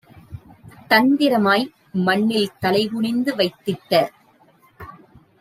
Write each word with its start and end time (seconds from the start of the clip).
தந்திரமாய் 0.87 1.65
மண்ணில் 2.05 2.55
தலைகுனிந்து 2.61 3.33
வைத்திட்ட 3.35 3.93